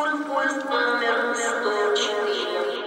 [0.00, 2.79] Куль-куль-куль, мертвый, очень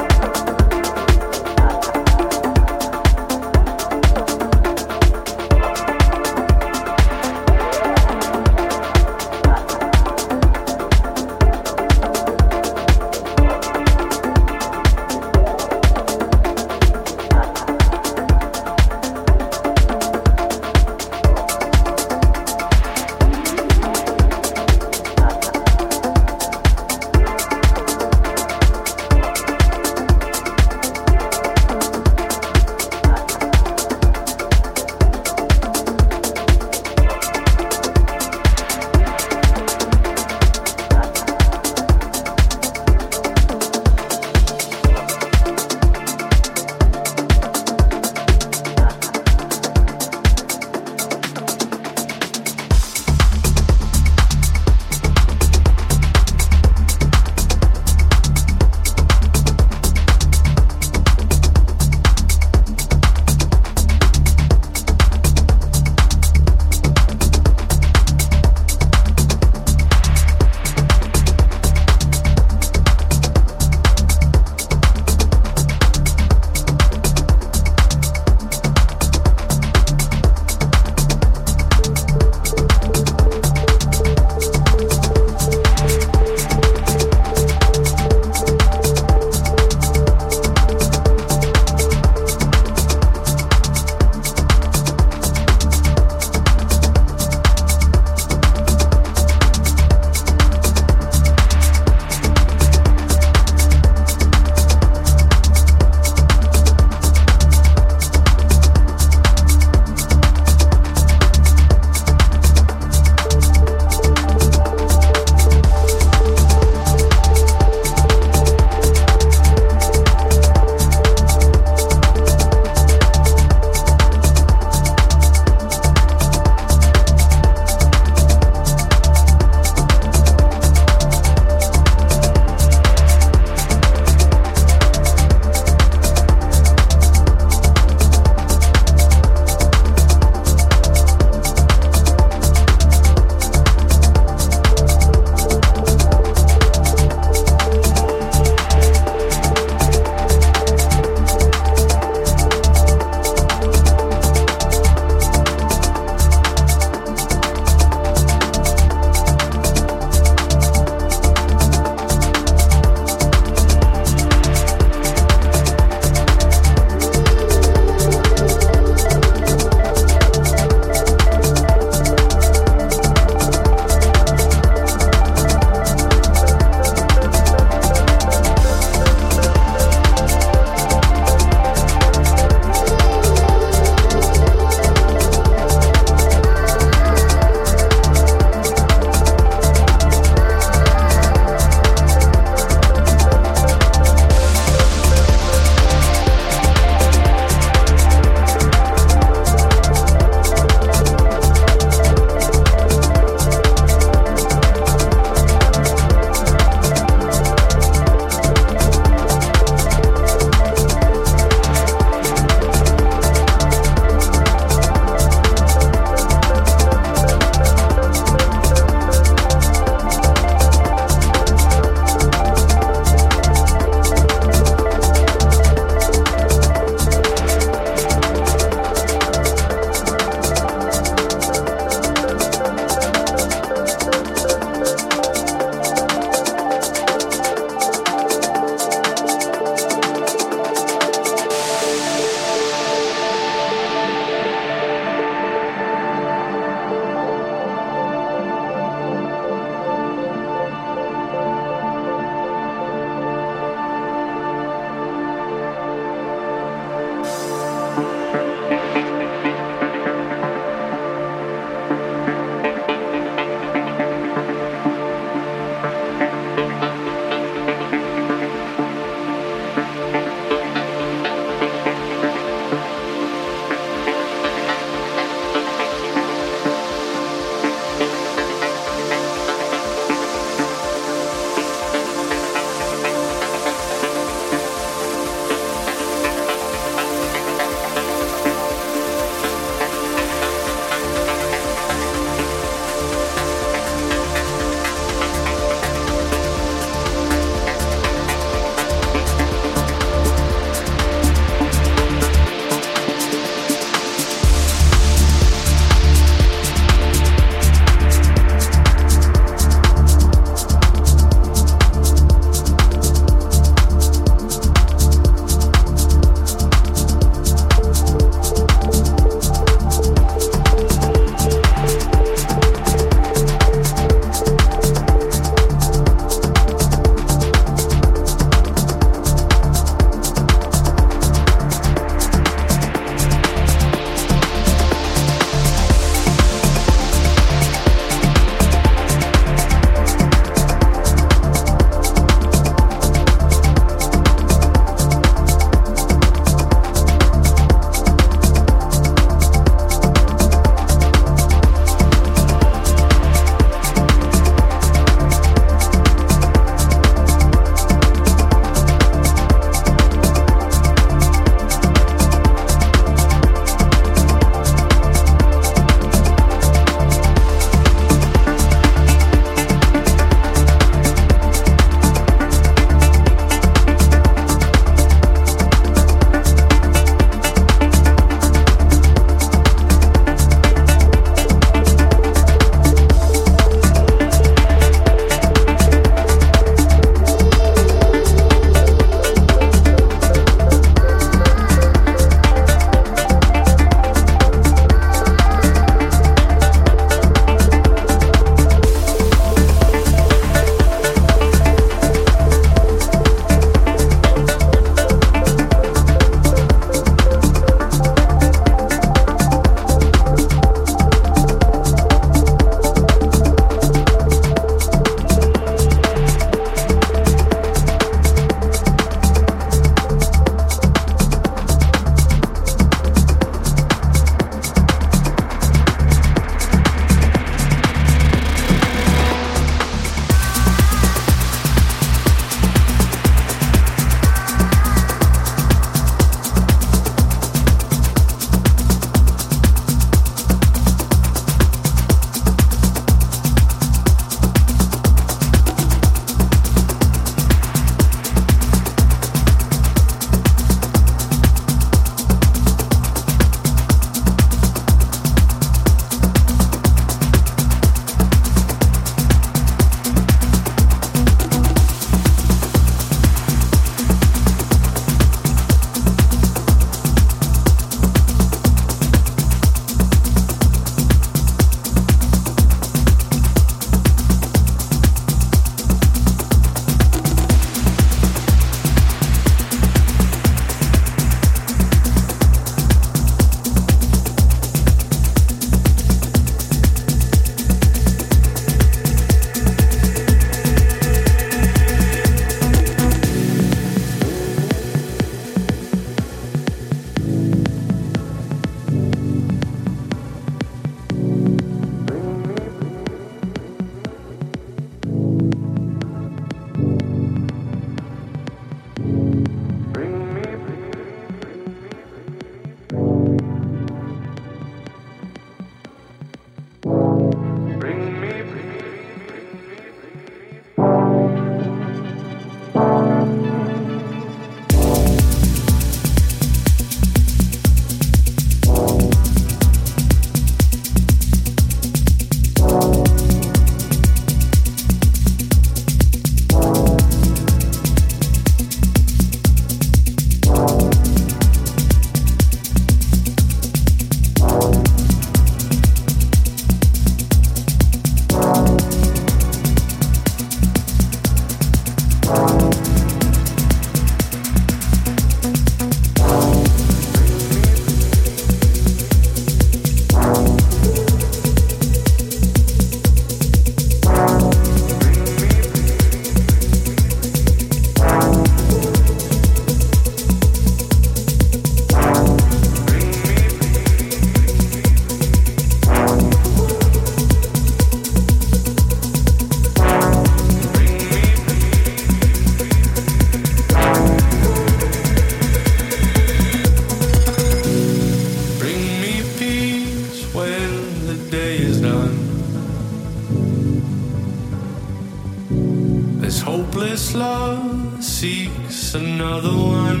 [598.02, 600.00] seeks another one.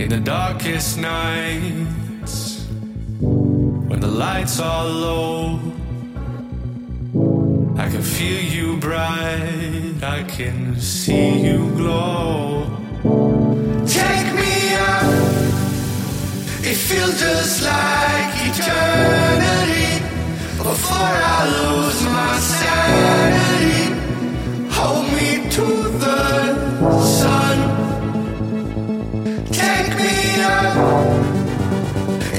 [0.00, 2.66] In the darkest nights,
[3.20, 5.60] when the lights are low,
[7.76, 12.64] I can feel you bright, I can see you glow.
[13.86, 15.04] Take me up,
[16.64, 20.02] it feels just like eternity.
[20.56, 23.61] Before I lose my sanity,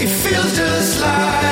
[0.04, 1.43] it feels just like